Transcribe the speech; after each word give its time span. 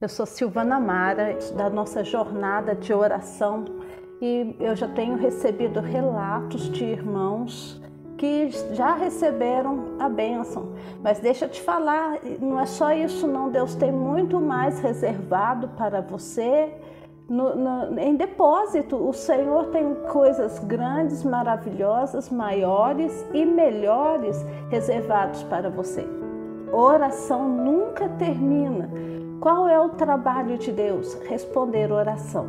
Eu 0.00 0.08
sou 0.08 0.24
Silvana 0.24 0.80
Mara, 0.80 1.36
da 1.54 1.68
nossa 1.68 2.02
jornada 2.02 2.74
de 2.74 2.90
oração, 2.90 3.66
e 4.18 4.56
eu 4.58 4.74
já 4.74 4.88
tenho 4.88 5.16
recebido 5.16 5.78
relatos 5.78 6.70
de 6.70 6.86
irmãos 6.86 7.78
que 8.16 8.48
já 8.72 8.94
receberam 8.94 9.96
a 9.98 10.08
bênção. 10.08 10.72
Mas 11.02 11.20
deixa 11.20 11.44
eu 11.44 11.50
te 11.50 11.60
falar, 11.60 12.18
não 12.40 12.58
é 12.58 12.64
só 12.64 12.94
isso 12.94 13.26
não, 13.26 13.50
Deus 13.50 13.74
tem 13.74 13.92
muito 13.92 14.40
mais 14.40 14.80
reservado 14.80 15.68
para 15.76 16.00
você 16.00 16.72
no, 17.28 17.54
no, 17.54 18.00
em 18.00 18.16
depósito. 18.16 18.96
O 18.96 19.12
Senhor 19.12 19.66
tem 19.66 19.94
coisas 20.10 20.58
grandes, 20.60 21.22
maravilhosas, 21.22 22.30
maiores 22.30 23.26
e 23.34 23.44
melhores 23.44 24.42
reservados 24.70 25.42
para 25.42 25.68
você. 25.68 26.06
Oração 26.72 27.46
nunca 27.46 28.08
termina. 28.08 28.88
Qual 29.40 29.66
é 29.66 29.80
o 29.80 29.88
trabalho 29.88 30.58
de 30.58 30.70
Deus? 30.70 31.14
Responder 31.26 31.90
oração. 31.90 32.46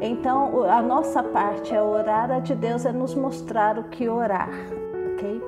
Então, 0.00 0.64
a 0.64 0.82
nossa 0.82 1.22
parte 1.22 1.72
é 1.72 1.80
orar, 1.80 2.28
a 2.32 2.40
de 2.40 2.56
Deus 2.56 2.84
é 2.84 2.90
nos 2.90 3.14
mostrar 3.14 3.78
o 3.78 3.84
que 3.84 4.08
orar, 4.08 4.50
ok? 5.12 5.40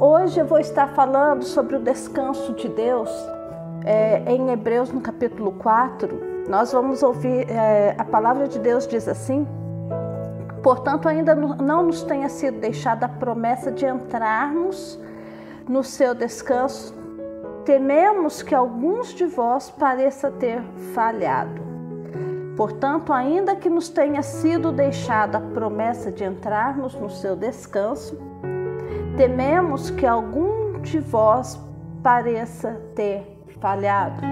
Hoje 0.00 0.40
eu 0.40 0.46
vou 0.46 0.58
estar 0.58 0.88
falando 0.88 1.44
sobre 1.44 1.76
o 1.76 1.78
descanso 1.78 2.54
de 2.54 2.66
Deus 2.66 3.10
é, 3.84 4.22
em 4.32 4.48
Hebreus, 4.48 4.90
no 4.90 5.02
capítulo 5.02 5.52
4. 5.52 6.46
Nós 6.48 6.72
vamos 6.72 7.02
ouvir, 7.02 7.50
é, 7.50 7.94
a 7.98 8.04
palavra 8.04 8.48
de 8.48 8.58
Deus 8.58 8.86
diz 8.86 9.06
assim: 9.06 9.46
Portanto, 10.62 11.10
ainda 11.10 11.34
não 11.34 11.82
nos 11.82 12.02
tenha 12.02 12.30
sido 12.30 12.58
deixada 12.58 13.04
a 13.04 13.08
promessa 13.10 13.70
de 13.70 13.84
entrarmos 13.84 14.98
no 15.68 15.84
seu 15.84 16.14
descanso 16.14 17.05
tememos 17.66 18.42
que 18.42 18.54
alguns 18.54 19.12
de 19.12 19.26
vós 19.26 19.68
pareça 19.70 20.30
ter 20.30 20.62
falhado. 20.94 21.60
Portanto, 22.56 23.12
ainda 23.12 23.56
que 23.56 23.68
nos 23.68 23.88
tenha 23.88 24.22
sido 24.22 24.70
deixada 24.70 25.38
a 25.38 25.40
promessa 25.40 26.12
de 26.12 26.22
entrarmos 26.24 26.94
no 26.94 27.10
seu 27.10 27.34
descanso, 27.34 28.16
tememos 29.16 29.90
que 29.90 30.06
algum 30.06 30.80
de 30.80 31.00
vós 31.00 31.60
pareça 32.04 32.80
ter 32.94 33.36
falhado, 33.60 34.22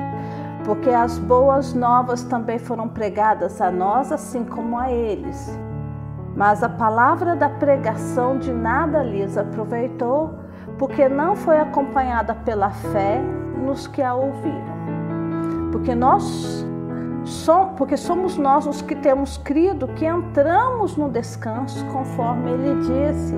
porque 0.64 0.90
as 0.90 1.18
boas 1.18 1.74
novas 1.74 2.22
também 2.22 2.60
foram 2.60 2.88
pregadas 2.88 3.60
a 3.60 3.68
nós, 3.68 4.12
assim 4.12 4.44
como 4.44 4.78
a 4.78 4.92
eles. 4.92 5.58
Mas 6.36 6.62
a 6.62 6.68
palavra 6.68 7.34
da 7.34 7.48
pregação 7.48 8.38
de 8.38 8.52
nada 8.52 9.02
lhes 9.02 9.36
aproveitou, 9.36 10.43
porque 10.84 11.08
não 11.08 11.34
foi 11.34 11.58
acompanhada 11.58 12.34
pela 12.34 12.68
fé 12.68 13.18
nos 13.56 13.86
que 13.86 14.02
a 14.02 14.12
ouviram. 14.14 14.74
Porque 15.72 15.94
nós 15.94 16.62
somos, 17.24 17.74
porque 17.78 17.96
somos 17.96 18.36
nós 18.36 18.66
os 18.66 18.82
que 18.82 18.94
temos 18.94 19.38
crido 19.38 19.88
que 19.88 20.04
entramos 20.04 20.94
no 20.94 21.08
descanso, 21.08 21.82
conforme 21.86 22.50
ele 22.50 22.80
disse. 22.82 23.34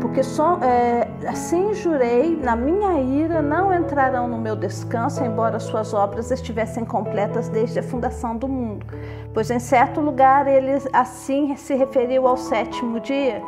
Porque 0.00 0.24
só, 0.24 0.58
é, 0.60 1.08
assim 1.28 1.72
jurei, 1.72 2.36
na 2.42 2.56
minha 2.56 3.00
ira 3.00 3.40
não 3.40 3.72
entrarão 3.72 4.26
no 4.26 4.36
meu 4.36 4.56
descanso, 4.56 5.22
embora 5.22 5.60
suas 5.60 5.94
obras 5.94 6.32
estivessem 6.32 6.84
completas 6.84 7.48
desde 7.48 7.78
a 7.78 7.82
fundação 7.84 8.36
do 8.36 8.48
mundo. 8.48 8.84
Pois 9.32 9.52
em 9.52 9.60
certo 9.60 10.00
lugar 10.00 10.48
ele 10.48 10.82
assim 10.92 11.54
se 11.54 11.76
referiu 11.76 12.26
ao 12.26 12.36
sétimo 12.36 12.98
dia 12.98 13.40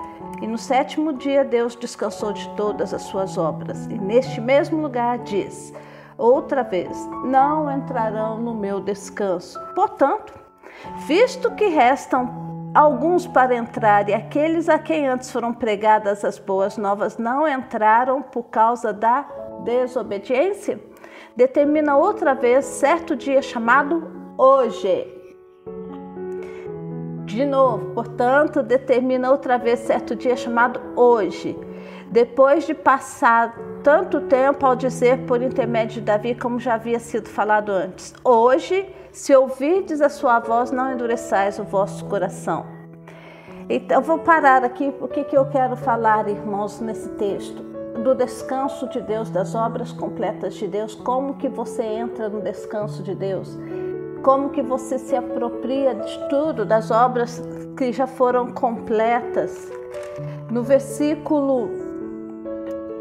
e 0.44 0.46
no 0.46 0.58
sétimo 0.58 1.14
dia 1.14 1.42
Deus 1.42 1.74
descansou 1.74 2.30
de 2.30 2.46
todas 2.50 2.92
as 2.92 3.00
suas 3.04 3.38
obras. 3.38 3.86
E 3.86 3.94
neste 3.94 4.42
mesmo 4.42 4.82
lugar 4.82 5.20
diz: 5.20 5.72
outra 6.18 6.62
vez, 6.62 6.94
não 7.24 7.74
entrarão 7.74 8.38
no 8.38 8.54
meu 8.54 8.78
descanso. 8.78 9.58
Portanto, 9.74 10.38
visto 11.06 11.50
que 11.52 11.68
restam 11.68 12.70
alguns 12.74 13.26
para 13.26 13.56
entrar 13.56 14.06
e 14.10 14.12
aqueles 14.12 14.68
a 14.68 14.78
quem 14.78 15.08
antes 15.08 15.32
foram 15.32 15.50
pregadas 15.54 16.22
as 16.26 16.38
boas 16.38 16.76
novas 16.76 17.16
não 17.16 17.48
entraram 17.48 18.20
por 18.20 18.42
causa 18.44 18.92
da 18.92 19.26
desobediência, 19.64 20.78
determina 21.34 21.96
outra 21.96 22.34
vez 22.34 22.66
certo 22.66 23.16
dia 23.16 23.40
chamado 23.40 24.34
hoje 24.36 25.13
de 27.34 27.44
novo, 27.44 27.90
portanto, 27.94 28.62
determina 28.62 29.30
outra 29.30 29.58
vez 29.58 29.80
certo 29.80 30.14
dia 30.14 30.36
chamado 30.36 30.80
hoje, 30.96 31.58
depois 32.10 32.64
de 32.64 32.74
passar 32.74 33.56
tanto 33.82 34.22
tempo 34.22 34.64
ao 34.64 34.76
dizer 34.76 35.18
por 35.26 35.42
intermédio 35.42 35.96
de 35.96 36.02
Davi, 36.02 36.34
como 36.34 36.58
já 36.58 36.74
havia 36.74 36.98
sido 36.98 37.28
falado 37.28 37.70
antes: 37.70 38.14
Hoje, 38.24 38.88
se 39.12 39.34
ouvirdes 39.34 40.00
a 40.00 40.08
sua 40.08 40.38
voz, 40.38 40.70
não 40.70 40.92
endureçais 40.92 41.58
o 41.58 41.64
vosso 41.64 42.04
coração. 42.06 42.66
Então, 43.68 44.02
vou 44.02 44.18
parar 44.18 44.62
aqui, 44.64 44.94
o 45.00 45.08
que, 45.08 45.24
que 45.24 45.36
eu 45.36 45.46
quero 45.46 45.76
falar, 45.76 46.28
irmãos, 46.28 46.80
nesse 46.80 47.08
texto? 47.10 47.62
Do 48.02 48.14
descanso 48.14 48.88
de 48.88 49.00
Deus, 49.00 49.30
das 49.30 49.54
obras 49.54 49.92
completas 49.92 50.54
de 50.54 50.66
Deus, 50.66 50.94
como 50.94 51.34
que 51.34 51.48
você 51.48 51.82
entra 51.82 52.28
no 52.28 52.42
descanso 52.42 53.02
de 53.02 53.14
Deus 53.14 53.56
como 54.24 54.48
que 54.48 54.62
você 54.62 54.98
se 54.98 55.14
apropria 55.14 55.94
de 55.94 56.28
tudo, 56.30 56.64
das 56.64 56.90
obras 56.90 57.42
que 57.76 57.92
já 57.92 58.06
foram 58.06 58.50
completas. 58.50 59.70
No 60.50 60.62
versículo 60.62 61.68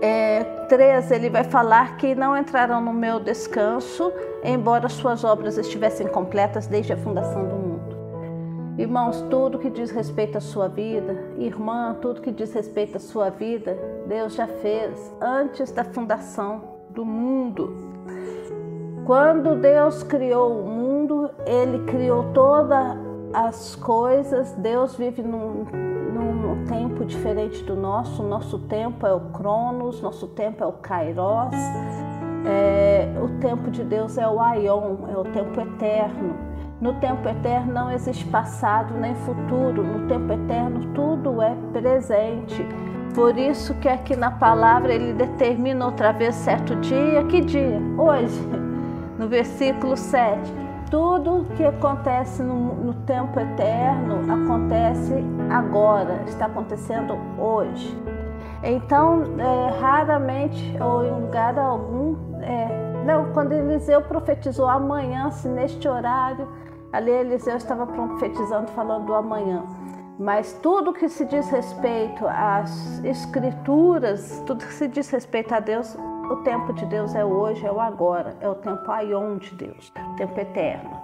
é, 0.02 0.44
13, 0.68 1.16
ele 1.16 1.30
vai 1.30 1.46
falar 1.46 1.96
que 1.96 2.14
não 2.14 2.38
entrarão 2.38 2.82
no 2.82 2.92
meu 2.92 3.22
descanso, 3.22 4.12
embora 4.44 4.90
suas 4.90 5.24
obras 5.24 5.58
estivessem 5.58 6.08
completas 6.08 6.68
desde 6.68 6.92
a 6.92 6.98
fundação 6.98 7.48
do 7.48 7.56
mundo. 7.56 7.98
Irmãos, 8.78 9.22
tudo 9.30 9.60
que 9.60 9.70
diz 9.70 9.92
respeito 9.92 10.38
à 10.38 10.42
sua 10.42 10.68
vida, 10.68 11.16
irmã, 11.38 11.96
tudo 12.02 12.22
que 12.22 12.32
diz 12.32 12.52
respeito 12.52 12.98
à 12.98 13.00
sua 13.00 13.30
vida, 13.30 13.78
Deus 14.08 14.36
já 14.36 14.48
fez 14.48 15.14
antes 15.22 15.72
da 15.72 15.86
fundação 15.86 16.64
do 16.90 17.06
mundo. 17.06 17.94
Quando 19.06 19.56
Deus 19.56 20.02
criou 20.02 20.60
o 20.60 20.64
mundo, 20.64 20.83
Ele 21.54 21.80
criou 21.86 22.24
todas 22.34 22.98
as 23.32 23.76
coisas. 23.76 24.52
Deus 24.54 24.96
vive 24.96 25.22
num, 25.22 25.66
num 25.66 26.66
tempo 26.66 27.06
diferente 27.06 27.64
do 27.64 27.76
nosso. 27.76 28.24
Nosso 28.24 28.58
tempo 28.60 29.06
é 29.06 29.14
o 29.14 29.20
Cronos, 29.20 30.02
nosso 30.02 30.28
tempo 30.30 30.64
é 30.64 30.68
o 30.68 30.74
Kairos. 30.74 31.54
É, 32.46 33.08
o 33.22 33.40
tempo 33.40 33.70
de 33.70 33.84
Deus 33.84 34.18
é 34.18 34.28
o 34.28 34.40
Aion, 34.40 35.08
é 35.08 35.18
o 35.18 35.24
tempo 35.26 35.62
eterno. 35.62 36.36
No 36.82 36.96
tempo 36.96 37.30
eterno 37.30 37.72
não 37.72 37.92
existe 37.92 38.26
passado 38.26 38.96
nem 38.96 39.14
futuro. 39.14 39.84
No 39.84 40.08
tempo 40.08 40.34
eterno 40.34 40.92
tudo 40.96 41.40
é 41.40 41.56
presente. 41.72 42.68
Por 43.14 43.38
isso 43.38 43.76
que 43.76 43.88
aqui 43.88 44.16
na 44.16 44.32
palavra 44.32 44.92
ele 44.92 45.14
determina 45.14 45.86
outra 45.86 46.12
vez 46.12 46.34
certo 46.34 46.76
dia. 46.78 47.24
Que 47.26 47.42
dia? 47.42 47.80
Hoje 47.96 48.42
no 49.18 49.28
versículo 49.28 49.96
7. 49.96 50.63
Tudo 50.94 51.46
que 51.56 51.66
acontece 51.66 52.44
no, 52.44 52.76
no 52.76 52.94
tempo 52.94 53.40
eterno 53.40 54.32
acontece 54.32 55.26
agora, 55.50 56.22
está 56.28 56.46
acontecendo 56.46 57.18
hoje. 57.36 57.98
Então, 58.62 59.24
é, 59.40 59.80
raramente 59.80 60.78
ou 60.80 61.04
em 61.04 61.10
lugar 61.10 61.58
algum, 61.58 62.16
é, 62.44 63.04
não, 63.08 63.34
quando 63.34 63.54
Eliseu 63.54 64.04
profetizou 64.04 64.70
amanhã, 64.70 65.32
se 65.32 65.48
neste 65.48 65.88
horário, 65.88 66.48
ali 66.92 67.10
Eliseu 67.10 67.58
estava 67.58 67.88
profetizando, 67.88 68.68
falando 68.74 69.08
do 69.08 69.16
amanhã. 69.16 69.64
Mas 70.20 70.54
tudo 70.62 70.94
que 70.94 71.10
se 71.10 71.26
diz 71.26 71.50
respeito 71.50 72.24
às 72.28 73.04
escrituras, 73.04 74.44
tudo 74.46 74.64
que 74.64 74.72
se 74.72 74.88
diz 74.88 75.10
respeito 75.10 75.56
a 75.56 75.60
Deus, 75.60 75.98
o 76.30 76.38
tempo 76.38 76.74
de 76.74 76.86
Deus 76.86 77.14
é 77.16 77.24
hoje, 77.24 77.66
é 77.66 77.72
o 77.72 77.80
agora, 77.80 78.36
é 78.40 78.48
o 78.48 78.56
tempo 78.56 78.90
aion 78.92 79.38
de 79.38 79.54
Deus, 79.56 79.92
o 80.14 80.16
tempo 80.16 80.40
eterno. 80.40 81.02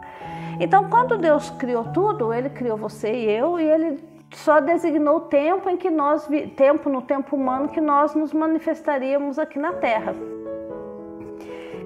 Então, 0.59 0.89
quando 0.89 1.17
Deus 1.17 1.49
criou 1.51 1.85
tudo, 1.85 2.33
Ele 2.33 2.49
criou 2.49 2.77
você 2.77 3.11
e 3.11 3.29
eu, 3.29 3.59
e 3.59 3.63
Ele 3.63 3.99
só 4.31 4.59
designou 4.59 5.17
o 5.17 5.21
tempo 5.21 5.69
em 5.69 5.77
que 5.77 5.89
nós, 5.89 6.27
tempo 6.55 6.89
no 6.89 7.01
tempo 7.01 7.35
humano, 7.35 7.69
que 7.69 7.81
nós 7.81 8.13
nos 8.13 8.33
manifestaríamos 8.33 9.39
aqui 9.39 9.59
na 9.59 9.73
Terra. 9.73 10.13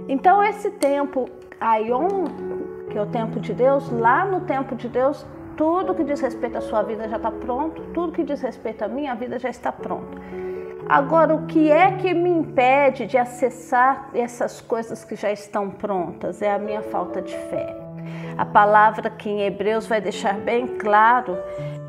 Então, 0.08 0.44
esse 0.44 0.70
tempo 0.72 1.30
aion, 1.60 2.26
que 2.90 2.98
é 2.98 3.02
o 3.02 3.06
tempo 3.08 3.40
de 3.40 3.54
Deus, 3.54 3.90
lá 3.92 4.26
no 4.26 4.42
tempo 4.42 4.76
de 4.76 4.90
Deus, 4.90 5.26
tudo 5.56 5.94
que 5.94 6.04
diz 6.04 6.20
respeito 6.20 6.58
à 6.58 6.62
sua 6.62 6.82
vida 6.84 7.08
já 7.08 7.18
está 7.18 7.32
pronto, 7.32 7.82
tudo 7.94 8.12
que 8.12 8.24
diz 8.24 8.42
respeito 8.42 8.84
à 8.84 8.88
minha 8.88 9.16
vida 9.16 9.40
já 9.40 9.50
está 9.50 9.72
pronto. 9.72 10.18
Agora, 10.88 11.34
o 11.34 11.46
que 11.46 11.72
é 11.72 11.92
que 11.94 12.14
me 12.14 12.30
impede 12.30 13.06
de 13.06 13.18
acessar 13.18 14.10
essas 14.14 14.62
coisas 14.62 15.04
que 15.04 15.16
já 15.16 15.32
estão 15.32 15.70
prontas? 15.70 16.42
É 16.42 16.54
a 16.54 16.60
minha 16.60 16.82
falta 16.82 17.22
de 17.22 17.36
fé. 17.36 17.76
A 18.38 18.46
palavra 18.46 19.10
que 19.10 19.30
em 19.30 19.42
Hebreus 19.42 19.88
vai 19.88 20.02
deixar 20.02 20.34
bem 20.36 20.68
claro 20.78 21.38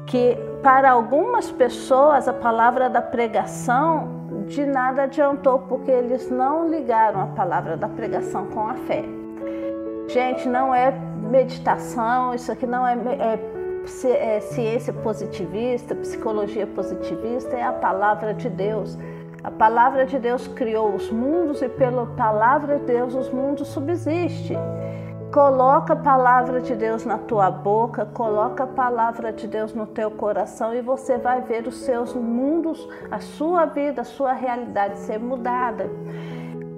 que 0.07 0.37
para 0.63 0.91
algumas 0.91 1.51
pessoas 1.51 2.29
a 2.29 2.33
palavra 2.33 2.89
da 2.89 3.03
pregação 3.03 4.15
de 4.47 4.65
nada 4.65 5.05
adiantou 5.05 5.61
porque 5.61 5.91
eles 5.91 6.31
não 6.31 6.69
ligaram 6.69 7.23
a 7.23 7.27
palavra 7.29 7.77
da 7.77 7.89
pregação 7.89 8.47
com 8.47 8.69
a 8.69 8.75
fé. 8.75 9.05
Gente, 10.09 10.49
não 10.49 10.75
é 10.75 10.91
meditação, 10.91 12.35
isso 12.35 12.53
aqui 12.53 12.67
não 12.67 12.87
é, 12.87 12.93
é, 12.93 13.39
ciência 13.87 14.93
positivista, 14.93 15.95
psicologia 15.95 16.67
positivista, 16.67 17.57
é 17.57 17.63
a 17.63 17.73
palavra 17.73 18.35
de 18.35 18.49
Deus. 18.49 18.99
A 19.43 19.51
palavra 19.51 20.07
de 20.07 20.19
Deus 20.19 20.49
criou 20.49 20.95
os 20.95 21.11
mundos 21.11 21.61
e 21.61 21.69
pela 21.69 22.07
palavra 22.07 22.79
de 22.79 22.87
Deus 22.87 23.15
os 23.15 23.31
mundos 23.31 23.69
subsistem. 23.69 24.57
Coloca 25.31 25.95
a 25.95 25.97
palavra 25.97 26.61
de 26.61 26.75
Deus 26.75 27.05
na 27.05 27.19
tua 27.19 27.51
boca, 27.51 28.07
coloca 28.07 28.65
a 28.65 28.67
palavra 28.69 29.33
de 29.33 29.49
Deus 29.49 29.75
no 29.75 29.85
teu 29.85 30.11
coração 30.13 30.73
e 30.73 30.81
você 30.81 31.19
vai 31.19 31.43
ver 31.43 31.67
os 31.67 31.79
seus 31.79 32.15
mundos, 32.15 32.89
a 33.11 33.19
sua 33.19 33.67
vida, 33.67 34.03
a 34.03 34.05
sua 34.05 34.33
realidade 34.33 34.97
ser 34.99 35.19
mudada. 35.19 35.91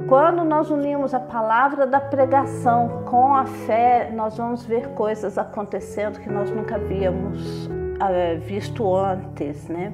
Quando 0.08 0.44
nós 0.44 0.70
unimos 0.70 1.12
a 1.14 1.18
palavra 1.18 1.84
da 1.84 1.98
pregação 1.98 3.02
com 3.06 3.34
a 3.34 3.44
fé, 3.44 4.12
nós 4.14 4.36
vamos 4.36 4.64
ver 4.64 4.90
coisas 4.90 5.36
acontecendo 5.36 6.20
que 6.20 6.30
nós 6.30 6.48
nunca 6.48 6.76
havíamos 6.76 7.66
uh, 7.66 8.38
visto 8.40 8.94
antes, 8.94 9.68
né? 9.68 9.92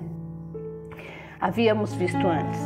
Havíamos 1.41 1.95
visto 1.95 2.27
antes. 2.27 2.61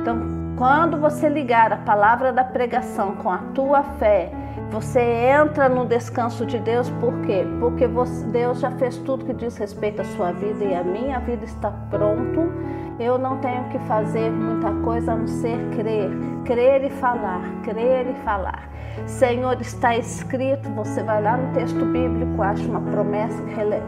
Então, 0.00 0.18
quando 0.56 0.98
você 0.98 1.28
ligar 1.28 1.72
a 1.72 1.76
palavra 1.76 2.32
da 2.32 2.42
pregação 2.42 3.14
com 3.14 3.30
a 3.30 3.38
tua 3.54 3.84
fé, 3.84 4.32
você 4.70 5.00
entra 5.00 5.68
no 5.68 5.86
descanso 5.86 6.44
de 6.44 6.58
Deus, 6.58 6.90
por 6.90 7.22
quê? 7.22 7.46
Porque 7.60 7.88
Deus 8.32 8.58
já 8.58 8.72
fez 8.72 8.98
tudo 8.98 9.24
que 9.24 9.32
diz 9.32 9.56
respeito 9.56 10.02
à 10.02 10.04
sua 10.04 10.32
vida 10.32 10.64
e 10.64 10.74
a 10.74 10.82
minha 10.82 11.20
vida 11.20 11.44
está 11.44 11.70
pronto. 11.88 12.52
Eu 12.98 13.16
não 13.16 13.38
tenho 13.38 13.62
que 13.68 13.78
fazer 13.80 14.28
muita 14.28 14.72
coisa 14.82 15.12
a 15.12 15.16
não 15.16 15.28
ser 15.28 15.56
crer, 15.76 16.10
crer 16.44 16.84
e 16.84 16.90
falar, 16.90 17.40
crer 17.62 18.08
e 18.08 18.14
falar. 18.24 18.68
Senhor, 19.06 19.60
está 19.60 19.96
escrito, 19.96 20.68
você 20.70 21.00
vai 21.04 21.22
lá 21.22 21.36
no 21.36 21.54
texto 21.54 21.84
bíblico, 21.84 22.42
acha 22.42 22.64
uma 22.64 22.80
promessa 22.80 23.40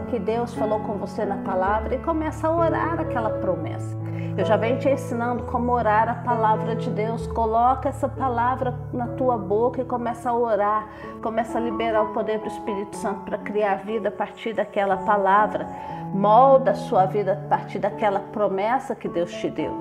que 0.09 0.17
Deus 0.17 0.53
falou 0.53 0.79
com 0.79 0.93
você 0.93 1.25
na 1.25 1.35
palavra 1.37 1.95
e 1.95 1.97
começa 1.97 2.47
a 2.47 2.55
orar 2.55 3.01
aquela 3.01 3.29
promessa. 3.29 3.97
Eu 4.37 4.45
já 4.45 4.55
venho 4.55 4.79
te 4.79 4.89
ensinando 4.89 5.43
como 5.43 5.73
orar 5.73 6.07
a 6.07 6.15
palavra 6.15 6.75
de 6.75 6.89
Deus. 6.89 7.27
Coloca 7.27 7.89
essa 7.89 8.07
palavra 8.07 8.73
na 8.93 9.07
tua 9.07 9.37
boca 9.37 9.81
e 9.81 9.85
começa 9.85 10.29
a 10.29 10.33
orar. 10.33 10.87
Começa 11.21 11.57
a 11.57 11.61
liberar 11.61 12.03
o 12.03 12.13
poder 12.13 12.39
do 12.39 12.47
Espírito 12.47 12.95
Santo 12.95 13.21
para 13.21 13.37
criar 13.37 13.83
vida 13.83 14.07
a 14.07 14.11
partir 14.11 14.53
daquela 14.53 14.97
palavra. 14.97 15.67
Molda 16.13 16.71
a 16.71 16.75
sua 16.75 17.05
vida 17.05 17.33
a 17.33 17.49
partir 17.49 17.79
daquela 17.79 18.19
promessa 18.19 18.95
que 18.95 19.09
Deus 19.09 19.31
te 19.33 19.49
deu. 19.49 19.71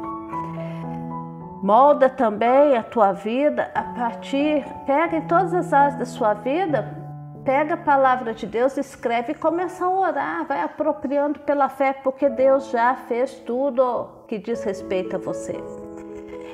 Molda 1.62 2.08
também 2.08 2.76
a 2.76 2.82
tua 2.82 3.12
vida 3.12 3.70
a 3.74 3.82
partir, 3.82 4.64
pega 4.86 5.18
em 5.18 5.22
todas 5.22 5.52
as 5.52 5.72
áreas 5.72 5.94
da 5.96 6.06
sua 6.06 6.32
vida 6.32 6.99
Pega 7.50 7.74
a 7.74 7.76
palavra 7.76 8.32
de 8.32 8.46
Deus, 8.46 8.76
escreve 8.76 9.32
e 9.32 9.34
começa 9.34 9.84
a 9.84 9.90
orar, 9.90 10.46
vai 10.46 10.62
apropriando 10.62 11.40
pela 11.40 11.68
fé, 11.68 11.92
porque 11.92 12.28
Deus 12.28 12.70
já 12.70 12.94
fez 12.94 13.40
tudo 13.40 14.06
que 14.28 14.38
diz 14.38 14.62
respeito 14.62 15.16
a 15.16 15.18
você. 15.18 15.56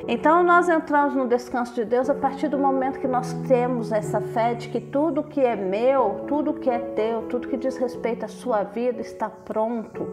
Então 0.08 0.42
nós 0.42 0.70
entramos 0.70 1.14
no 1.14 1.28
descanso 1.28 1.74
de 1.74 1.84
Deus 1.84 2.08
a 2.08 2.14
partir 2.14 2.48
do 2.48 2.58
momento 2.58 2.98
que 2.98 3.06
nós 3.06 3.34
temos 3.46 3.92
essa 3.92 4.22
fé 4.22 4.54
de 4.54 4.70
que 4.70 4.80
tudo 4.80 5.22
que 5.22 5.42
é 5.42 5.54
meu, 5.54 6.24
tudo 6.26 6.54
que 6.54 6.70
é 6.70 6.78
teu, 6.78 7.28
tudo 7.28 7.46
que 7.46 7.58
diz 7.58 7.76
respeito 7.76 8.24
à 8.24 8.28
sua 8.28 8.62
vida 8.62 9.02
está 9.02 9.28
pronto. 9.28 10.08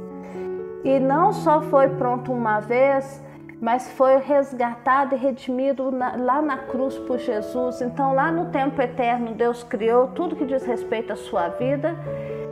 E 0.84 1.00
não 1.00 1.32
só 1.32 1.62
foi 1.62 1.88
pronto 1.92 2.30
uma 2.34 2.60
vez, 2.60 3.23
mas 3.64 3.90
foi 3.92 4.18
resgatado 4.18 5.16
e 5.16 5.18
redimido 5.18 5.90
na, 5.90 6.18
lá 6.18 6.42
na 6.42 6.58
cruz 6.58 7.00
por 7.00 7.18
Jesus. 7.18 7.82
Então, 7.82 8.14
lá 8.14 8.30
no 8.30 8.52
tempo 8.52 8.82
eterno, 8.82 9.34
Deus 9.34 9.64
criou 9.64 10.10
tudo 10.10 10.36
que 10.36 10.44
diz 10.44 10.66
respeito 10.66 11.14
à 11.14 11.16
sua 11.16 11.48
vida, 11.48 11.96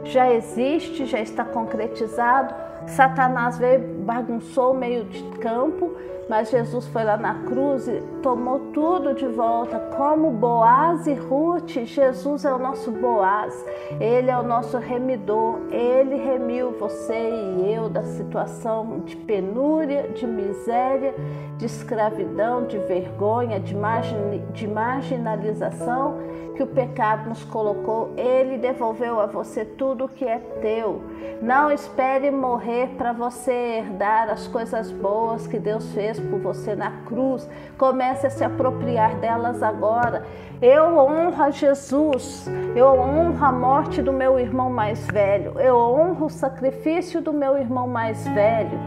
já 0.05 0.31
existe, 0.31 1.05
já 1.05 1.19
está 1.19 1.43
concretizado. 1.43 2.55
Satanás 2.87 3.57
veio, 3.57 3.81
bagunçou 4.03 4.71
o 4.71 4.77
meio 4.77 5.05
de 5.05 5.23
campo, 5.39 5.91
mas 6.29 6.49
Jesus 6.49 6.87
foi 6.87 7.03
lá 7.03 7.17
na 7.17 7.43
cruz 7.43 7.87
e 7.87 8.01
tomou 8.21 8.59
tudo 8.71 9.13
de 9.13 9.27
volta. 9.27 9.79
Como 9.97 10.31
Boaz 10.31 11.05
e 11.05 11.13
Ruth, 11.13 11.71
Jesus 11.83 12.45
é 12.45 12.53
o 12.53 12.57
nosso 12.57 12.89
Boaz, 12.89 13.53
ele 13.99 14.31
é 14.31 14.37
o 14.37 14.43
nosso 14.43 14.77
remidor. 14.77 15.59
Ele 15.71 16.15
remiu 16.15 16.71
você 16.79 17.29
e 17.29 17.73
eu 17.73 17.89
da 17.89 18.03
situação 18.03 18.99
de 18.99 19.15
penúria, 19.15 20.09
de 20.09 20.25
miséria, 20.25 21.13
de 21.57 21.65
escravidão, 21.65 22.65
de 22.65 22.77
vergonha, 22.79 23.59
de, 23.59 23.75
margin, 23.75 24.41
de 24.53 24.67
marginalização 24.67 26.17
que 26.55 26.63
o 26.63 26.67
pecado 26.67 27.29
nos 27.29 27.43
colocou. 27.43 28.13
Ele 28.17 28.57
devolveu 28.57 29.19
a 29.19 29.25
você 29.25 29.65
tudo 29.65 30.07
que 30.07 30.25
é 30.25 30.37
teu. 30.61 31.01
Não 31.41 31.71
espere 31.71 32.29
morrer 32.31 32.89
para 32.97 33.13
você 33.13 33.51
herdar 33.51 34.29
as 34.29 34.47
coisas 34.47 34.91
boas 34.91 35.47
que 35.47 35.59
Deus 35.59 35.91
fez 35.93 36.19
por 36.19 36.39
você 36.39 36.75
na 36.75 36.91
cruz. 37.05 37.47
Comece 37.77 38.27
a 38.27 38.29
se 38.29 38.43
apropriar 38.43 39.15
delas 39.17 39.63
agora. 39.63 40.25
Eu 40.61 40.95
honro 40.95 41.41
a 41.41 41.49
Jesus, 41.49 42.45
eu 42.75 42.85
honro 42.85 43.43
a 43.43 43.51
morte 43.51 43.99
do 43.99 44.13
meu 44.13 44.39
irmão 44.39 44.69
mais 44.69 45.07
velho, 45.07 45.59
eu 45.59 45.75
honro 45.75 46.27
o 46.27 46.29
sacrifício 46.29 47.19
do 47.19 47.33
meu 47.33 47.57
irmão 47.57 47.87
mais 47.87 48.27
velho. 48.27 48.79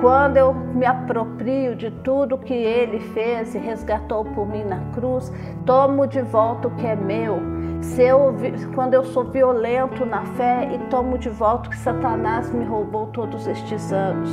Quando 0.00 0.36
eu 0.36 0.54
me 0.54 0.86
aproprio 0.86 1.74
de 1.74 1.90
tudo 1.90 2.38
que 2.38 2.54
ele 2.54 3.00
fez 3.12 3.54
e 3.54 3.58
resgatou 3.58 4.24
por 4.24 4.46
mim 4.46 4.62
na 4.62 4.78
cruz, 4.92 5.32
tomo 5.66 6.06
de 6.06 6.22
volta 6.22 6.68
o 6.68 6.70
que 6.76 6.86
é 6.86 6.94
meu. 6.94 7.40
Se 7.82 8.02
eu, 8.02 8.32
quando 8.74 8.94
eu 8.94 9.04
sou 9.04 9.24
violento 9.24 10.06
na 10.06 10.24
fé 10.36 10.68
e 10.72 10.78
tomo 10.88 11.18
de 11.18 11.28
volta 11.28 11.68
o 11.68 11.70
que 11.70 11.78
Satanás 11.78 12.52
me 12.52 12.64
roubou 12.64 13.08
todos 13.08 13.46
estes 13.48 13.92
anos. 13.92 14.30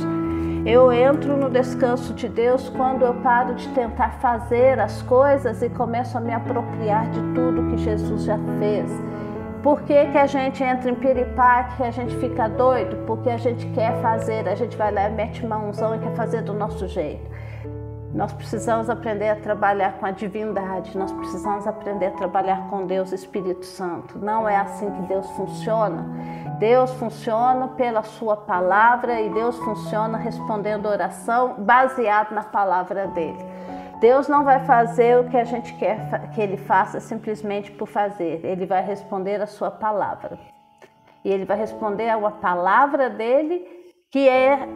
Eu 0.64 0.92
entro 0.92 1.36
no 1.36 1.50
descanso 1.50 2.14
de 2.14 2.28
Deus 2.28 2.68
quando 2.68 3.04
eu 3.04 3.14
paro 3.14 3.54
de 3.54 3.68
tentar 3.68 4.10
fazer 4.20 4.78
as 4.78 5.02
coisas 5.02 5.62
e 5.62 5.68
começo 5.68 6.16
a 6.16 6.20
me 6.20 6.32
apropriar 6.32 7.08
de 7.10 7.20
tudo 7.34 7.70
que 7.70 7.78
Jesus 7.78 8.24
já 8.24 8.38
fez. 8.58 8.90
Por 9.66 9.82
que, 9.82 10.06
que 10.12 10.16
a 10.16 10.26
gente 10.26 10.62
entra 10.62 10.88
em 10.88 10.94
piripaque, 10.94 11.82
a 11.82 11.90
gente 11.90 12.16
fica 12.18 12.48
doido? 12.48 13.04
Porque 13.04 13.28
a 13.28 13.36
gente 13.36 13.66
quer 13.70 14.00
fazer, 14.00 14.48
a 14.48 14.54
gente 14.54 14.76
vai 14.76 14.92
lá 14.92 15.10
e 15.10 15.12
mete 15.12 15.44
mãozão 15.44 15.92
e 15.96 15.98
quer 15.98 16.14
fazer 16.14 16.42
do 16.42 16.54
nosso 16.54 16.86
jeito. 16.86 17.28
Nós 18.14 18.32
precisamos 18.32 18.88
aprender 18.88 19.28
a 19.28 19.34
trabalhar 19.34 19.94
com 19.94 20.06
a 20.06 20.12
divindade, 20.12 20.96
nós 20.96 21.10
precisamos 21.10 21.66
aprender 21.66 22.06
a 22.06 22.10
trabalhar 22.12 22.68
com 22.70 22.86
Deus 22.86 23.10
Espírito 23.10 23.66
Santo. 23.66 24.20
Não 24.20 24.48
é 24.48 24.56
assim 24.56 24.88
que 24.88 25.02
Deus 25.08 25.28
funciona. 25.32 26.06
Deus 26.60 26.92
funciona 26.92 27.66
pela 27.66 28.04
Sua 28.04 28.36
palavra 28.36 29.20
e 29.20 29.30
Deus 29.30 29.58
funciona 29.58 30.16
respondendo 30.16 30.86
oração 30.86 31.56
baseado 31.58 32.32
na 32.32 32.44
palavra 32.44 33.08
dele. 33.08 33.44
Deus 34.00 34.28
não 34.28 34.44
vai 34.44 34.64
fazer 34.64 35.18
o 35.18 35.28
que 35.28 35.36
a 35.36 35.44
gente 35.44 35.74
quer 35.74 36.30
que 36.34 36.40
Ele 36.40 36.56
faça 36.56 37.00
simplesmente 37.00 37.70
por 37.72 37.86
fazer. 37.86 38.44
Ele 38.44 38.66
vai 38.66 38.84
responder 38.84 39.40
a 39.40 39.46
Sua 39.46 39.70
palavra. 39.70 40.38
E 41.24 41.30
Ele 41.30 41.44
vai 41.44 41.56
responder 41.56 42.08
a 42.08 42.16
uma 42.16 42.32
palavra 42.32 43.08
dele 43.08 43.66
que 44.10 44.28
é 44.28 44.68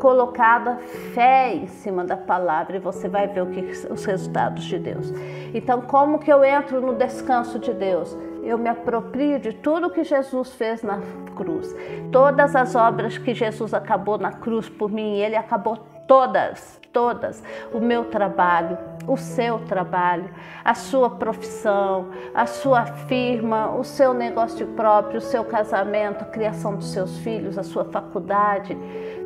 colocada 0.00 0.78
fé 1.14 1.54
em 1.54 1.68
cima 1.68 2.04
da 2.04 2.16
palavra 2.16 2.76
e 2.76 2.80
você 2.80 3.08
vai 3.08 3.28
ver 3.28 3.42
o 3.42 3.46
que 3.46 3.60
os 3.88 4.04
resultados 4.04 4.64
de 4.64 4.76
Deus. 4.76 5.12
Então, 5.54 5.82
como 5.82 6.18
que 6.18 6.32
eu 6.32 6.42
entro 6.42 6.80
no 6.80 6.94
descanso 6.94 7.58
de 7.58 7.72
Deus? 7.72 8.16
Eu 8.42 8.58
me 8.58 8.68
aproprio 8.68 9.38
de 9.38 9.52
tudo 9.52 9.90
que 9.90 10.02
Jesus 10.02 10.54
fez 10.54 10.82
na 10.82 11.00
cruz. 11.36 11.72
Todas 12.10 12.56
as 12.56 12.74
obras 12.74 13.16
que 13.16 13.32
Jesus 13.32 13.72
acabou 13.72 14.18
na 14.18 14.32
cruz 14.32 14.68
por 14.68 14.90
mim, 14.90 15.18
ele 15.18 15.36
acabou 15.36 15.78
todas, 16.12 16.78
todas. 16.92 17.42
O 17.72 17.80
meu 17.80 18.04
trabalho, 18.04 18.76
o 19.06 19.16
seu 19.16 19.60
trabalho, 19.60 20.28
a 20.62 20.74
sua 20.74 21.08
profissão, 21.08 22.10
a 22.34 22.44
sua 22.44 22.84
firma, 22.84 23.74
o 23.74 23.82
seu 23.82 24.12
negócio 24.12 24.66
próprio, 24.76 25.16
o 25.16 25.22
seu 25.22 25.42
casamento, 25.42 26.20
a 26.20 26.26
criação 26.26 26.76
dos 26.76 26.92
seus 26.92 27.16
filhos, 27.20 27.56
a 27.56 27.62
sua 27.62 27.86
faculdade 27.86 28.76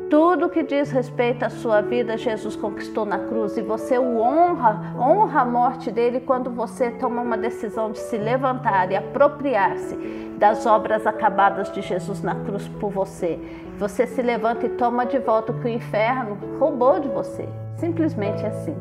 tudo 0.09 0.49
que 0.49 0.63
diz 0.63 0.91
respeito 0.91 1.43
à 1.43 1.49
sua 1.49 1.81
vida, 1.81 2.17
Jesus 2.17 2.55
conquistou 2.55 3.05
na 3.05 3.19
cruz 3.19 3.57
e 3.57 3.61
você 3.61 3.97
o 3.97 4.19
honra, 4.19 4.93
honra 4.97 5.41
a 5.41 5.45
morte 5.45 5.91
dele 5.91 6.19
quando 6.19 6.49
você 6.49 6.91
toma 6.91 7.21
uma 7.21 7.37
decisão 7.37 7.91
de 7.91 7.99
se 7.99 8.17
levantar 8.17 8.91
e 8.91 8.95
apropriar-se 8.95 9.95
das 10.37 10.65
obras 10.65 11.05
acabadas 11.05 11.71
de 11.71 11.81
Jesus 11.81 12.21
na 12.21 12.35
cruz 12.35 12.67
por 12.79 12.91
você. 12.91 13.39
Você 13.77 14.07
se 14.07 14.21
levanta 14.21 14.65
e 14.65 14.69
toma 14.69 15.05
de 15.05 15.19
volta 15.19 15.51
o 15.51 15.59
que 15.59 15.65
o 15.65 15.69
inferno 15.69 16.37
roubou 16.59 16.99
de 16.99 17.07
você. 17.07 17.47
Simplesmente 17.75 18.45
assim. 18.45 18.75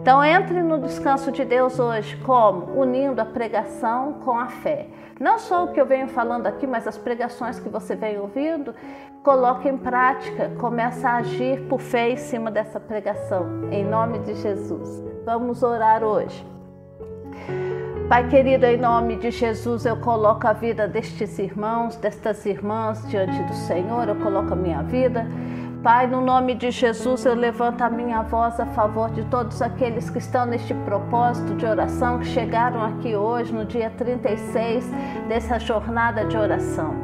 Então 0.00 0.24
entre 0.24 0.62
no 0.62 0.78
descanso 0.78 1.30
de 1.30 1.44
Deus 1.44 1.78
hoje 1.78 2.16
como? 2.24 2.80
Unindo 2.80 3.20
a 3.20 3.24
pregação 3.24 4.14
com 4.24 4.38
a 4.38 4.46
fé. 4.46 4.86
Não 5.20 5.38
só 5.38 5.64
o 5.64 5.72
que 5.72 5.80
eu 5.80 5.84
venho 5.84 6.06
falando 6.08 6.46
aqui, 6.46 6.66
mas 6.66 6.86
as 6.86 6.96
pregações 6.96 7.58
que 7.58 7.68
você 7.68 7.96
vem 7.96 8.18
ouvindo, 8.18 8.74
coloque 9.22 9.68
em 9.68 9.76
prática, 9.76 10.50
começa 10.58 11.08
a 11.08 11.16
agir 11.16 11.60
por 11.68 11.80
fé 11.80 12.10
em 12.10 12.16
cima 12.16 12.50
dessa 12.50 12.78
pregação, 12.80 13.68
em 13.70 13.84
nome 13.84 14.18
de 14.20 14.34
Jesus. 14.34 15.02
Vamos 15.24 15.62
orar 15.62 16.02
hoje. 16.02 16.46
Pai 18.08 18.26
querido, 18.28 18.64
em 18.64 18.78
nome 18.78 19.16
de 19.16 19.30
Jesus, 19.30 19.84
eu 19.84 19.98
coloco 19.98 20.46
a 20.46 20.54
vida 20.54 20.88
destes 20.88 21.38
irmãos, 21.38 21.94
destas 21.96 22.46
irmãs 22.46 23.06
diante 23.10 23.42
do 23.42 23.52
Senhor, 23.52 24.08
eu 24.08 24.16
coloco 24.16 24.54
a 24.54 24.56
minha 24.56 24.82
vida. 24.82 25.26
Pai, 25.82 26.06
no 26.06 26.20
nome 26.20 26.54
de 26.54 26.70
Jesus, 26.70 27.24
eu 27.26 27.34
levanto 27.34 27.82
a 27.82 27.90
minha 27.90 28.22
voz 28.22 28.58
a 28.58 28.66
favor 28.66 29.10
de 29.10 29.24
todos 29.26 29.60
aqueles 29.60 30.08
que 30.10 30.18
estão 30.18 30.46
neste 30.46 30.72
propósito 30.74 31.54
de 31.54 31.66
oração, 31.66 32.18
que 32.18 32.26
chegaram 32.26 32.82
aqui 32.82 33.14
hoje, 33.14 33.52
no 33.52 33.64
dia 33.64 33.90
36 33.90 34.90
dessa 35.28 35.58
jornada 35.58 36.24
de 36.24 36.36
oração. 36.36 36.94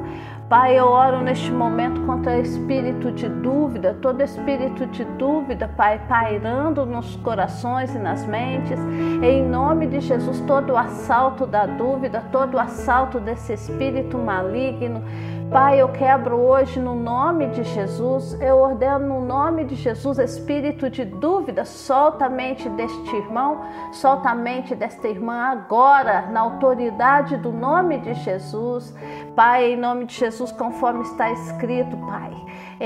Pai, 0.49 0.79
eu 0.79 0.85
oro 0.85 1.23
neste 1.23 1.51
momento 1.51 2.03
contra 2.03 2.39
espírito 2.39 3.11
de 3.11 3.27
dúvida, 3.31 3.97
todo 4.03 4.23
espírito 4.23 4.87
de 4.87 5.03
dúvida, 5.03 5.67
Pai, 5.75 5.99
pairando 6.07 6.85
nos 6.85 7.17
corações 7.17 7.95
e 7.95 7.99
nas 7.99 8.27
mentes. 8.27 8.79
Em 9.23 9.43
nome 9.43 9.87
de 9.87 10.01
Jesus, 10.01 10.41
todo 10.41 10.75
o 10.75 10.77
assalto 10.77 11.47
da 11.47 11.65
dúvida, 11.65 12.23
todo 12.31 12.57
o 12.57 12.61
assalto 12.61 13.19
desse 13.19 13.55
espírito 13.55 14.19
maligno. 14.19 15.03
Pai, 15.51 15.81
eu 15.81 15.89
quebro 15.89 16.37
hoje 16.37 16.81
no 16.81 16.95
nome 16.95 17.49
de 17.49 17.63
Jesus, 17.63 18.37
eu 18.41 18.59
ordeno 18.59 19.21
no 19.21 19.25
nome 19.25 19.65
de 19.65 19.77
Jesus, 19.77 20.19
espírito 20.19 20.91
de 20.91 21.05
dúvida, 21.05 21.65
solta 21.65 22.27
a 22.27 22.29
mente 22.29 22.69
deste 22.71 23.15
irmão, 23.15 23.61
solta 23.93 24.31
a 24.31 24.35
mente 24.35 24.75
desta 24.75 25.07
irmã 25.07 25.45
agora, 25.45 26.23
na 26.33 26.41
autoridade 26.41 27.37
do 27.37 27.53
nome 27.53 27.99
de 27.99 28.15
Jesus. 28.15 28.93
Pai, 29.37 29.73
em 29.73 29.77
nome 29.77 30.07
de 30.07 30.15
Jesus, 30.15 30.51
conforme 30.51 31.03
está 31.03 31.31
escrito, 31.31 31.97
Pai. 31.99 32.33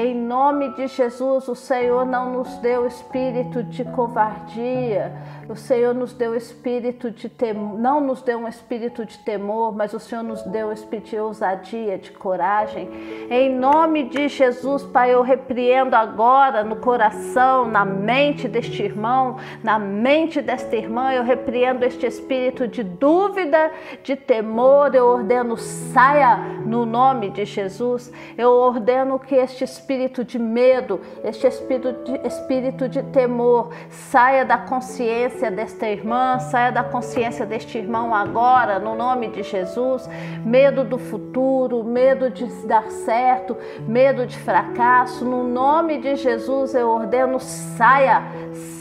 Em 0.01 0.15
nome 0.15 0.69
de 0.75 0.87
Jesus, 0.87 1.49
o 1.49 1.57
Senhor 1.57 2.07
não 2.07 2.33
nos 2.33 2.57
deu 2.59 2.87
espírito 2.87 3.65
de 3.65 3.83
covardia, 3.85 5.13
o 5.49 5.57
Senhor 5.57 5.93
nos 5.93 6.13
deu 6.13 6.37
espírito 6.37 7.11
de 7.11 7.29
temor, 7.29 7.77
não 7.77 8.01
nos 8.01 8.23
deu 8.23 8.39
um 8.39 8.47
espírito 8.47 9.05
de 9.05 9.19
temor, 9.19 9.75
mas 9.75 9.93
o 9.93 9.99
Senhor 9.99 10.23
nos 10.23 10.41
deu 10.45 10.71
espírito 10.71 11.11
de 11.11 11.19
ousadia, 11.19 11.99
de 11.99 12.13
coragem. 12.13 12.89
Em 13.29 13.53
nome 13.53 14.05
de 14.05 14.29
Jesus, 14.29 14.85
Pai, 14.85 15.13
eu 15.13 15.21
repreendo 15.21 15.97
agora 15.97 16.63
no 16.63 16.77
coração, 16.77 17.67
na 17.67 17.85
mente 17.85 18.47
deste 18.47 18.81
irmão, 18.81 19.39
na 19.65 19.81
mente 19.81 20.41
desta 20.41 20.77
irmã, 20.77 21.13
eu 21.13 21.25
repreendo 21.25 21.85
este 21.85 22.07
espírito 22.07 22.69
de 22.69 22.85
dúvida, 22.85 23.73
de 24.05 24.15
temor, 24.15 24.95
eu 24.95 25.07
ordeno 25.07 25.57
saia 25.57 26.37
no 26.65 26.87
nome 26.87 27.31
de 27.31 27.45
Jesus. 27.45 28.13
Eu 28.37 28.53
ordeno 28.53 29.19
que 29.19 29.35
este 29.35 29.65
espírito 29.65 29.88
de 30.25 30.39
medo, 30.39 31.01
este 31.25 31.47
espírito 31.47 31.93
de, 32.05 32.27
espírito 32.27 32.89
de 32.89 33.03
temor 33.05 33.71
saia 33.89 34.45
da 34.45 34.59
consciência 34.59 35.51
desta 35.51 35.89
irmã, 35.89 36.39
saia 36.39 36.71
da 36.71 36.85
consciência 36.85 37.47
deste 37.47 37.79
irmão 37.79 38.15
agora, 38.15 38.79
no 38.79 38.95
nome 38.95 39.29
de 39.29 39.43
Jesus. 39.43 40.07
Medo 40.45 40.85
do 40.85 40.99
futuro, 40.99 41.83
medo 41.83 42.29
de 42.29 42.45
dar 42.67 42.91
certo, 42.91 43.57
medo 43.87 44.27
de 44.27 44.37
fracasso, 44.37 45.25
no 45.25 45.45
nome 45.45 45.97
de 45.99 46.17
Jesus 46.17 46.75
eu 46.75 46.89
ordeno 46.91 47.41
saia, 47.41 48.23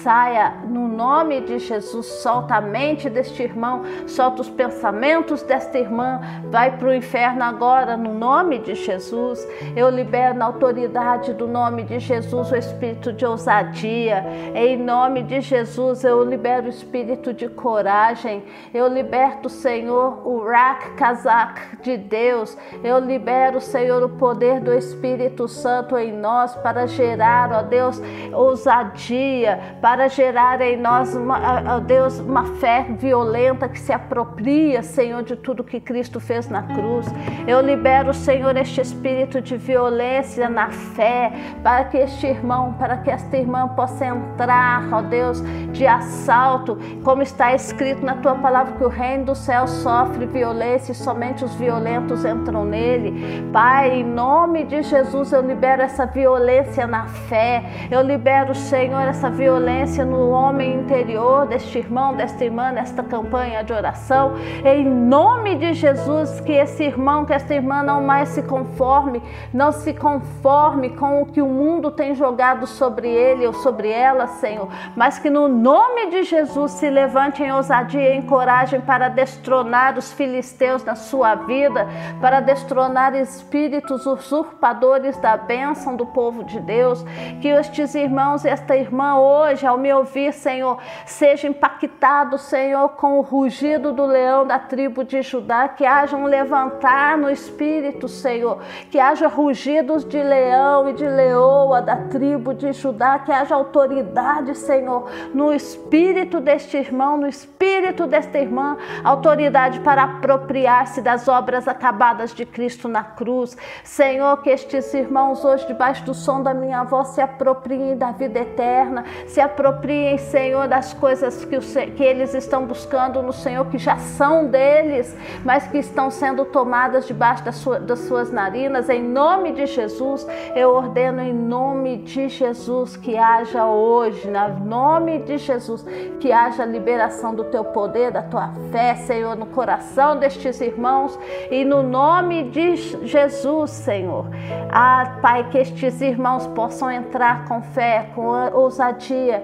saia, 0.04 0.56
no 0.68 0.90
nome 0.90 1.40
de 1.40 1.58
Jesus. 1.58 2.06
Solta 2.06 2.56
a 2.56 2.62
mente 2.62 3.10
deste 3.10 3.44
irmão, 3.44 3.84
solta 4.08 4.42
os 4.42 4.50
pensamentos 4.50 5.42
desta 5.42 5.80
irmã, 5.80 6.20
vai 6.50 6.78
para 6.78 6.90
o 6.90 6.94
inferno 6.94 7.44
agora, 7.44 7.96
no 7.96 8.14
nome 8.14 8.60
de 8.60 8.76
Jesus. 8.76 9.48
Eu 9.74 9.90
libero 9.90 10.34
na 10.34 10.46
autoridade 10.46 10.87
do 11.34 11.48
nome 11.48 11.84
de 11.84 12.00
Jesus 12.00 12.52
o 12.52 12.56
espírito 12.56 13.12
de 13.12 13.26
ousadia. 13.26 14.24
Em 14.56 14.78
nome 14.78 15.24
de 15.24 15.42
Jesus, 15.42 16.04
eu 16.04 16.24
libero 16.24 16.68
o 16.68 16.70
espírito 16.70 17.34
de 17.34 17.50
coragem. 17.50 18.44
Eu 18.74 18.88
liberto, 18.88 19.50
Senhor, 19.50 20.28
o 20.28 20.44
Rak 20.44 20.92
Kazak 20.92 21.78
de 21.82 21.98
Deus. 21.98 22.58
Eu 22.84 23.00
libero, 23.00 23.60
Senhor, 23.60 24.02
o 24.04 24.10
poder 24.10 24.60
do 24.60 24.74
Espírito 24.74 25.48
Santo 25.48 25.98
em 25.98 26.12
nós 26.12 26.56
para 26.56 26.88
gerar, 26.88 27.52
ó 27.52 27.62
Deus, 27.62 28.02
ousadia, 28.34 29.78
para 29.82 30.08
gerar 30.08 30.62
em 30.62 30.78
nós, 30.78 31.16
ó 31.16 31.80
Deus, 31.80 32.20
uma 32.20 32.46
fé 32.56 32.86
violenta 32.90 33.68
que 33.68 33.80
se 33.80 33.92
apropria, 33.92 34.82
Senhor, 34.82 35.24
de 35.24 35.36
tudo 35.36 35.64
que 35.64 35.80
Cristo 35.80 36.20
fez 36.20 36.50
na 36.50 36.64
cruz. 36.64 37.08
Eu 37.48 37.62
libero, 37.62 38.14
Senhor, 38.14 38.56
este 38.58 38.82
espírito 38.82 39.42
de 39.42 39.58
violência 39.58 40.50
na 40.50 40.72
fé, 40.96 41.32
para 41.64 41.86
que 41.86 41.98
este 41.98 42.28
irmão, 42.28 42.74
para 42.74 42.98
que 42.98 43.10
esta 43.10 43.38
irmã 43.38 43.68
possa 43.70 44.06
entrar, 44.06 44.88
ó 44.92 45.02
Deus, 45.02 45.42
de 45.72 45.86
assalto, 45.86 46.78
como 47.04 47.22
está 47.22 47.54
escrito 47.54 48.06
na 48.06 48.16
tua 48.16 48.36
palavra, 48.36 48.74
que 48.74 48.84
o 48.84 48.88
reino 48.88 49.26
do 49.26 49.36
céu 49.36 49.68
sofre 49.68 50.26
violência 50.26 50.92
e 50.92 50.96
somente 50.96 51.44
os 51.44 51.56
violentos 51.56 52.24
entram 52.24 52.64
nele. 52.64 53.50
Pai, 53.52 54.00
em 54.00 54.04
nome 54.04 54.64
de 54.66 54.82
Jesus, 54.84 55.32
eu 55.32 55.42
libero 55.42 55.82
essa 55.82 56.06
violência 56.06 56.86
na 56.88 57.06
fé, 57.08 57.64
eu 57.90 58.02
libero, 58.02 58.54
Senhor, 58.54 59.02
essa 59.02 59.30
violência 59.30 60.06
no 60.06 60.30
homem 60.30 60.76
interior 60.76 61.48
deste 61.48 61.80
irmão, 61.80 62.16
desta 62.16 62.44
irmã, 62.46 62.72
nesta 62.72 63.04
campanha 63.04 63.64
de 63.64 63.74
oração. 63.74 64.34
Em 64.64 64.86
nome 64.86 65.56
de 65.56 65.74
Jesus, 65.74 66.40
que 66.42 66.52
esse 66.52 66.84
irmão, 66.84 67.26
que 67.26 67.34
esta 67.34 67.54
irmã 67.54 67.84
não 67.84 68.02
mais 68.02 68.30
se 68.30 68.42
conforme, 68.44 69.22
não 69.54 69.72
se 69.72 69.94
conforme 69.94 70.67
com 70.98 71.22
o 71.22 71.26
que 71.26 71.42
o 71.42 71.48
mundo 71.48 71.92
tem 71.92 72.14
jogado 72.14 72.68
sobre 72.68 73.10
ele 73.10 73.46
ou 73.46 73.54
sobre 73.54 73.90
ela, 73.90 74.28
Senhor, 74.28 74.68
mas 74.96 75.20
que 75.20 75.30
no 75.30 75.48
nome 75.48 76.08
de 76.08 76.24
Jesus 76.24 76.72
se 76.74 76.90
levante 76.90 77.44
em 77.44 77.52
ousadia 77.52 78.14
e 78.14 78.18
em 78.18 78.22
coragem 78.22 78.82
para 78.82 79.10
destronar 79.10 79.98
os 79.98 80.12
filisteus 80.12 80.84
na 80.84 80.96
sua 80.96 81.36
vida, 81.36 81.88
para 82.20 82.40
destronar 82.40 83.16
espíritos 83.16 84.06
usurpadores 84.06 85.18
da 85.18 85.38
bênção 85.38 85.96
do 85.96 86.06
povo 86.06 86.44
de 86.44 86.60
Deus. 86.60 87.04
Que 87.42 87.48
estes 87.48 87.96
irmãos 87.96 88.44
e 88.44 88.50
esta 88.50 88.76
irmã 88.76 89.16
hoje, 89.20 89.66
ao 89.66 89.78
me 89.78 89.94
ouvir, 89.94 90.34
Senhor, 90.34 90.78
sejam 91.06 91.52
impactados, 91.52 92.42
Senhor, 92.42 92.90
com 92.90 93.20
o 93.20 93.22
rugido 93.22 93.92
do 93.92 94.06
leão 94.06 94.46
da 94.46 94.60
tribo 94.60 95.04
de 95.04 95.22
Judá, 95.22 95.68
que 95.68 95.86
haja 95.86 96.18
um 96.18 96.26
levantar 96.26 97.18
no 97.18 97.30
espírito, 97.30 98.08
Senhor, 98.08 98.60
que 98.92 99.00
haja 99.00 99.28
rugidos 99.28 100.04
de 100.04 100.22
leão 100.22 100.57
e 100.90 100.94
de 100.94 101.08
leoa 101.08 101.82
da 101.82 101.96
tribo 101.96 102.54
de 102.54 102.74
Judá, 102.74 103.20
que 103.20 103.32
haja 103.32 103.56
autoridade, 103.56 104.56
Senhor, 104.56 105.10
no 105.34 105.54
espírito 105.54 106.40
deste 106.40 106.78
irmão, 106.78 107.18
no 107.18 107.28
espírito 107.28 108.08
desta 108.08 108.38
irmã, 108.40 108.78
autoridade 109.04 109.80
para 109.82 110.04
apropriar-se 110.04 111.02
das 111.02 111.28
obras 111.28 111.68
acabadas 111.68 112.34
de 112.34 112.46
Cristo 112.46 112.88
na 112.88 113.04
cruz. 113.04 113.56
Senhor, 113.84 114.42
que 114.42 114.50
estes 114.50 114.94
irmãos 114.94 115.46
hoje, 115.46 115.68
debaixo 115.68 116.04
do 116.06 116.14
som 116.14 116.42
da 116.42 116.54
minha 116.54 116.84
voz, 116.84 117.10
se 117.10 117.22
apropriem 117.22 117.96
da 117.98 118.12
vida 118.12 118.40
eterna, 118.40 119.06
se 119.28 119.40
apropriem, 119.40 120.18
Senhor, 120.18 120.68
das 120.68 120.94
coisas 120.94 121.46
que, 121.46 121.58
o, 121.58 121.62
que 121.62 122.04
eles 122.04 122.34
estão 122.34 122.66
buscando 122.66 123.22
no 123.22 123.34
Senhor, 123.34 123.66
que 123.66 123.78
já 123.78 123.98
são 123.98 124.48
deles, 124.48 125.16
mas 125.46 125.68
que 125.68 125.78
estão 125.78 126.10
sendo 126.10 126.46
tomadas 126.46 127.06
debaixo 127.06 127.44
das 127.44 128.00
suas 128.00 128.32
narinas. 128.32 128.90
Em 128.90 129.04
nome 129.04 129.52
de 129.52 129.66
Jesus, 129.66 130.26
eu 130.56 130.72
ordeno 130.72 131.22
em 131.22 131.34
nome 131.34 131.98
de 131.98 132.30
Jesus 132.30 132.96
que 132.98 133.18
haja 133.18 133.66
hoje, 133.66 134.30
no 134.30 134.66
nome 134.66 135.20
de 135.20 135.38
Jesus, 135.38 135.86
que 136.20 136.32
haja 136.32 136.66
liberação 136.66 137.34
do 137.34 137.46
teu 137.46 137.64
poder, 137.64 138.12
da 138.12 138.22
tua 138.22 138.52
fé, 138.72 138.96
Senhor, 138.96 139.36
no 139.36 139.46
coração 139.48 140.18
destes 140.18 140.60
irmãos 140.62 141.18
e 141.52 141.64
no 141.64 141.84
nome 141.84 142.46
de 142.50 142.76
Jesus, 142.76 143.72
Senhor. 143.72 144.26
Ah, 144.72 145.18
Pai, 145.22 145.50
que 145.50 145.58
estes 145.58 146.02
irmãos 146.02 146.48
possam 146.48 146.92
entrar 146.92 147.46
com 147.46 147.62
fé, 147.62 148.10
com 148.16 148.28
ousadia, 148.54 149.44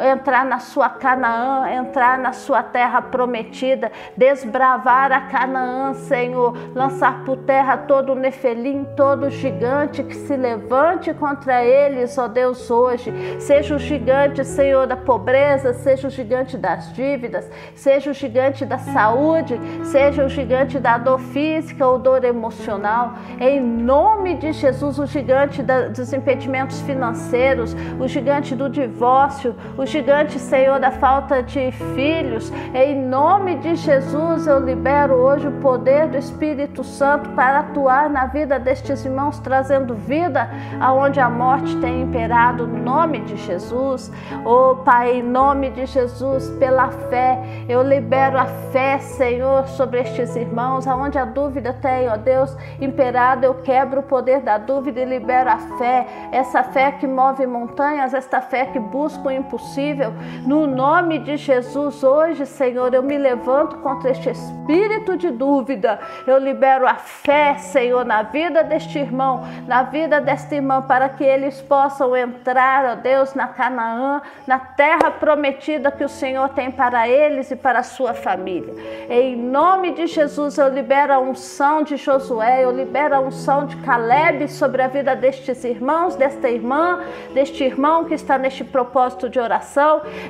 entrar 0.00 0.44
na 0.44 0.58
sua 0.58 0.88
Canaã, 0.88 1.70
entrar 1.70 2.18
na 2.18 2.32
sua 2.32 2.62
terra 2.62 3.02
prometida, 3.02 3.92
desbravar 4.16 5.12
a 5.12 5.22
Canaã, 5.22 5.92
Senhor, 5.94 6.56
lançar 6.74 7.24
por 7.24 7.36
terra 7.38 7.76
todo 7.76 8.14
nefelim, 8.14 8.86
todo 8.96 9.30
gigante 9.30 10.02
que 10.02 10.14
se 10.14 10.36
levante 10.36 11.12
contra 11.12 11.62
eles, 11.62 12.16
ó 12.16 12.26
Deus, 12.26 12.70
hoje. 12.70 13.12
Seja 13.40 13.74
o 13.74 13.78
gigante, 13.78 14.44
Senhor, 14.44 14.86
da 14.86 14.96
pobreza, 14.96 15.74
seja 15.74 16.08
o 16.08 16.10
gigante 16.10 16.56
das 16.56 16.92
dívidas, 16.92 17.50
seja 17.74 18.10
o 18.10 18.14
gigante 18.14 18.64
da 18.64 18.78
saúde, 18.78 19.60
seja 19.84 20.24
o 20.24 20.28
gigante 20.28 20.78
da 20.78 20.96
dor 20.96 21.18
física 21.18 21.86
ou 21.86 21.98
dor 21.98 22.24
emocional. 22.24 23.14
Em 23.38 23.60
nome 23.60 24.36
de 24.36 24.52
Jesus, 24.52 24.98
o 24.98 25.06
gigante 25.06 25.62
dos 25.62 26.12
impedimentos 26.12 26.80
financeiros, 26.82 27.76
o 28.00 28.08
gigante 28.08 28.54
do 28.54 28.70
divórcio, 28.70 29.54
o 29.76 29.81
o 29.82 29.86
gigante, 29.86 30.38
Senhor, 30.38 30.78
da 30.78 30.92
falta 30.92 31.42
de 31.42 31.72
filhos. 31.94 32.52
Em 32.72 32.94
nome 32.94 33.56
de 33.56 33.74
Jesus, 33.74 34.46
eu 34.46 34.60
libero 34.60 35.14
hoje 35.14 35.48
o 35.48 35.60
poder 35.60 36.06
do 36.06 36.16
Espírito 36.16 36.84
Santo 36.84 37.30
para 37.30 37.60
atuar 37.60 38.08
na 38.08 38.26
vida 38.26 38.60
destes 38.60 39.04
irmãos, 39.04 39.40
trazendo 39.40 39.94
vida 39.94 40.48
aonde 40.80 41.18
a 41.18 41.28
morte 41.28 41.76
tem 41.80 42.02
imperado, 42.02 42.66
no 42.66 42.78
nome 42.78 43.20
de 43.22 43.36
Jesus. 43.36 44.12
Oh, 44.44 44.76
Pai, 44.76 45.16
em 45.16 45.22
nome 45.22 45.70
de 45.70 45.84
Jesus, 45.86 46.48
pela 46.60 46.88
fé, 46.88 47.64
eu 47.68 47.82
libero 47.82 48.38
a 48.38 48.46
fé, 48.46 48.98
Senhor, 48.98 49.66
sobre 49.66 50.00
estes 50.00 50.36
irmãos, 50.36 50.86
aonde 50.86 51.18
a 51.18 51.24
dúvida 51.24 51.72
tem, 51.72 52.08
ó 52.08 52.16
Deus, 52.16 52.56
imperado, 52.80 53.44
eu 53.44 53.54
quebro 53.54 54.00
o 54.00 54.04
poder 54.04 54.42
da 54.42 54.58
dúvida 54.58 55.00
e 55.00 55.04
libero 55.04 55.50
a 55.50 55.58
fé, 55.76 56.06
essa 56.30 56.62
fé 56.62 56.92
que 56.92 57.06
move 57.06 57.44
montanhas, 57.48 58.14
esta 58.14 58.40
fé 58.40 58.66
que 58.66 58.78
busca 58.78 59.26
o 59.26 59.30
impossível. 59.30 59.71
No 60.44 60.66
nome 60.66 61.18
de 61.18 61.38
Jesus, 61.38 62.04
hoje, 62.04 62.44
Senhor, 62.44 62.92
eu 62.92 63.02
me 63.02 63.16
levanto 63.16 63.78
contra 63.78 64.10
este 64.10 64.28
espírito 64.28 65.16
de 65.16 65.30
dúvida. 65.30 65.98
Eu 66.26 66.36
libero 66.38 66.86
a 66.86 66.96
fé, 66.96 67.54
Senhor, 67.54 68.04
na 68.04 68.22
vida 68.22 68.62
deste 68.62 68.98
irmão, 68.98 69.42
na 69.66 69.84
vida 69.84 70.20
desta 70.20 70.54
irmã, 70.54 70.82
para 70.82 71.08
que 71.08 71.24
eles 71.24 71.62
possam 71.62 72.14
entrar, 72.14 72.84
ó 72.84 72.94
Deus, 72.96 73.34
na 73.34 73.48
Canaã, 73.48 74.20
na 74.46 74.58
terra 74.58 75.10
prometida 75.10 75.90
que 75.90 76.04
o 76.04 76.08
Senhor 76.08 76.50
tem 76.50 76.70
para 76.70 77.08
eles 77.08 77.50
e 77.50 77.56
para 77.56 77.78
a 77.78 77.82
sua 77.82 78.12
família. 78.12 78.74
Em 79.08 79.34
nome 79.36 79.92
de 79.92 80.06
Jesus, 80.06 80.58
eu 80.58 80.68
libero 80.68 81.14
a 81.14 81.18
unção 81.18 81.82
de 81.82 81.96
Josué, 81.96 82.62
eu 82.62 82.70
libero 82.70 83.14
a 83.14 83.20
unção 83.20 83.64
de 83.64 83.76
Caleb 83.78 84.48
sobre 84.48 84.82
a 84.82 84.88
vida 84.88 85.16
destes 85.16 85.64
irmãos, 85.64 86.14
desta 86.14 86.50
irmã, 86.50 87.00
deste 87.32 87.64
irmão 87.64 88.04
que 88.04 88.12
está 88.12 88.36
neste 88.36 88.62
propósito 88.64 89.30
de 89.30 89.40
oração. 89.40 89.61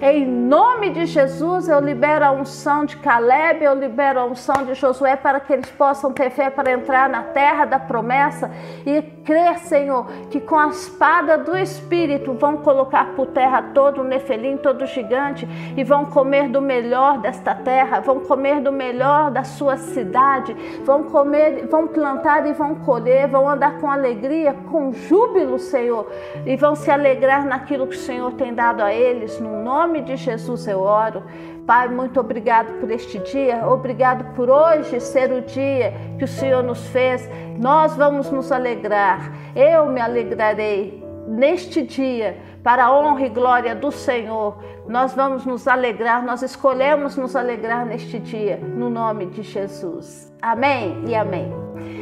Em 0.01 0.27
nome 0.27 0.91
de 0.91 1.07
Jesus, 1.07 1.69
eu 1.69 1.81
libero 1.81 2.25
a 2.25 2.31
unção 2.31 2.85
de 2.85 2.97
Caleb, 2.97 3.65
eu 3.65 3.75
libero 3.75 4.21
a 4.21 4.25
unção 4.25 4.65
de 4.65 4.75
Josué 4.75 5.17
para 5.17 5.41
que 5.41 5.53
eles 5.53 5.71
possam 5.71 6.13
ter 6.13 6.31
fé 6.31 6.51
para 6.51 6.73
entrar 6.73 7.09
na 7.09 7.23
terra 7.23 7.65
da 7.65 7.79
promessa 7.79 8.51
e 8.87 9.03
crer, 9.25 9.59
Senhor, 9.59 10.07
que 10.31 10.41
com 10.41 10.59
a 10.59 10.69
espada 10.69 11.39
do 11.39 11.57
Espírito 11.57 12.33
vão 12.35 12.59
colocar 12.59 13.15
por 13.15 13.27
terra 13.29 13.71
todo 13.75 14.03
o 14.03 14.05
nefelim, 14.05 14.57
todo 14.57 14.83
o 14.83 14.87
gigante 14.87 15.49
e 15.77 15.85
vão 15.85 16.05
comer 16.05 16.49
do 16.49 16.61
melhor 16.61 17.19
desta 17.19 17.55
terra, 17.55 18.01
vão 18.01 18.21
comer 18.21 18.61
do 18.61 18.73
melhor 18.73 19.31
da 19.31 19.45
sua 19.45 19.77
cidade, 19.77 20.55
vão 20.85 21.05
comer, 21.05 21.67
vão 21.67 21.87
plantar 21.87 22.47
e 22.47 22.53
vão 22.53 22.75
colher, 22.77 23.29
vão 23.29 23.49
andar 23.49 23.79
com 23.79 23.91
alegria, 23.91 24.55
com 24.71 24.93
júbilo, 24.93 25.59
Senhor, 25.59 26.11
e 26.45 26.57
vão 26.57 26.75
se 26.75 26.91
alegrar 26.91 27.45
naquilo 27.47 27.87
que 27.87 27.97
o 27.97 28.01
Senhor 28.01 28.33
tem 28.33 28.55
dado 28.55 28.83
a 28.83 28.93
eles. 29.23 29.41
No 29.41 29.63
nome 29.63 30.03
de 30.03 30.17
Jesus 30.17 30.67
eu 30.67 30.81
oro. 30.81 31.23
Pai, 31.67 31.89
muito 31.89 32.19
obrigado 32.19 32.81
por 32.81 32.91
este 32.91 33.19
dia, 33.21 33.67
obrigado 33.69 34.35
por 34.35 34.51
hoje 34.51 35.01
ser 35.01 35.33
o 35.33 35.41
dia 35.43 35.95
que 36.19 36.25
o 36.25 36.29
Senhor 36.29 36.63
nos 36.63 36.87
fez. 36.89 37.29
Nós 37.59 37.97
vamos 37.97 38.31
nos 38.31 38.51
alegrar, 38.51 39.33
eu 39.55 39.87
me 39.87 40.01
alegrarei 40.01 41.03
neste 41.27 41.83
dia, 41.83 42.37
para 42.65 42.87
a 42.87 42.93
honra 42.93 43.27
e 43.27 43.29
glória 43.29 43.75
do 43.77 43.93
Senhor. 43.93 44.59
Nós 44.89 45.15
vamos 45.15 45.47
nos 45.47 45.69
alegrar, 45.69 46.25
nós 46.25 46.43
escolhemos 46.43 47.17
nos 47.17 47.37
alegrar 47.37 47.87
neste 47.87 48.19
dia, 48.19 48.57
no 48.57 48.91
nome 48.91 49.27
de 49.27 49.43
Jesus. 49.43 50.33
Amém 50.43 51.05
e 51.07 51.15
amém. 51.15 52.02